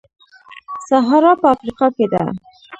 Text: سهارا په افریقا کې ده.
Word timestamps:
سهارا 0.87 1.31
په 1.41 1.45
افریقا 1.53 1.87
کې 1.95 2.05
ده. 2.11 2.23